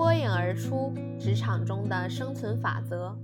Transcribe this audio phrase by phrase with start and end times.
[0.00, 3.14] 脱颖而出职场中的生存法则：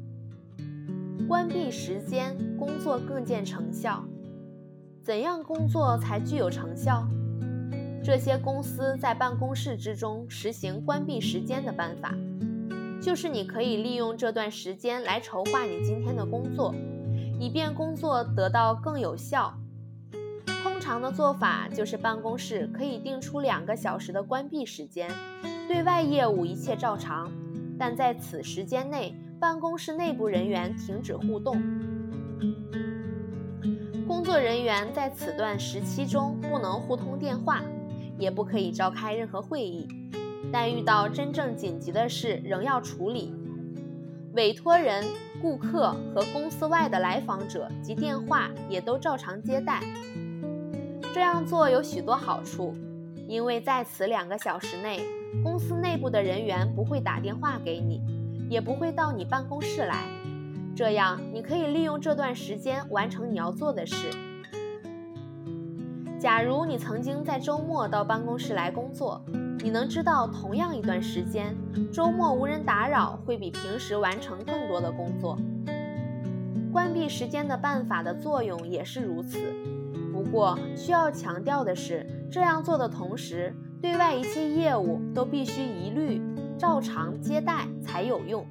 [1.27, 4.05] 关闭时间，工作更见成效。
[5.03, 7.09] 怎样工作才具有成效？
[8.05, 12.15] 这些公司在办公室之中实行关闭时间的办法，
[13.01, 16.75] 就是你可以利用这段时间来筹划你今天的工作，
[17.41, 19.55] 以便工作得到更有效。
[20.63, 25.11] 通常的做法就是办公室可以定出两个小时的关闭时间。
[25.67, 27.31] 对外业务一切照常，
[27.79, 31.61] 但在此时间内，办公室内部人员停止互动。
[34.07, 37.63] 工作人员在此段时期中不能互通电话，
[38.19, 39.89] 也不可以召开任何会议。
[40.53, 43.35] 但遇到真正紧急的事，仍要处理。
[44.35, 45.05] 委托人、
[45.43, 49.83] 顾客和公司外的来访者及电话也都照常接待。
[51.13, 52.75] 这样做有许多好处，
[53.27, 55.01] 因为在此两个小时内。
[55.43, 58.01] 公司内部的人员不会打电话给你，
[58.49, 60.05] 也不会到你办公室来，
[60.75, 64.09] 这样你可以利用这段时间完成你要做的事。
[66.19, 69.21] 假如你曾经在周末到办公室来工作，
[69.59, 71.55] 你能知道同样一段时间，
[71.93, 75.37] 周末无人打扰会比平时完成更多的工作。
[76.73, 79.39] 关闭时间的办法的作用也是如此，
[80.17, 83.55] 不过需要强调的是，这样做的同时。
[83.83, 86.23] 对外一切业务都必须一律
[86.57, 88.45] 照常接待才有用。